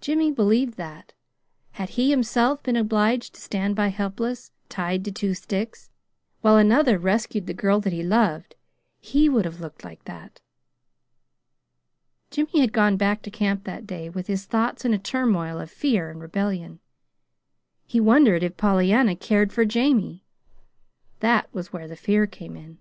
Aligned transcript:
Jimmy 0.00 0.32
believed 0.32 0.76
that, 0.78 1.12
had 1.78 1.90
he 1.90 2.10
himself 2.10 2.60
been 2.64 2.74
obliged 2.74 3.34
to 3.34 3.40
stand 3.40 3.76
by 3.76 3.86
helpless, 3.86 4.50
"tied 4.68 5.04
to 5.04 5.12
two 5.12 5.32
sticks," 5.32 5.90
while 6.40 6.56
another 6.56 6.98
rescued 6.98 7.46
the 7.46 7.54
girl 7.54 7.78
that 7.82 7.92
he 7.92 8.02
loved, 8.02 8.56
he 8.98 9.28
would 9.28 9.44
have 9.44 9.60
looked 9.60 9.84
like 9.84 10.04
that. 10.06 10.40
Jimmy 12.32 12.58
had 12.62 12.72
gone 12.72 12.96
back 12.96 13.22
to 13.22 13.30
camp 13.30 13.62
that 13.62 13.86
day 13.86 14.10
with 14.10 14.26
his 14.26 14.44
thoughts 14.44 14.84
in 14.84 14.92
a 14.92 14.98
turmoil 14.98 15.60
of 15.60 15.70
fear 15.70 16.10
and 16.10 16.20
rebellion. 16.20 16.80
He 17.86 18.00
wondered 18.00 18.42
if 18.42 18.56
Pollyanna 18.56 19.14
cared 19.14 19.52
for 19.52 19.64
Jamie; 19.64 20.24
that 21.20 21.48
was 21.54 21.72
where 21.72 21.86
the 21.86 21.94
fear 21.94 22.26
came 22.26 22.56
in. 22.56 22.78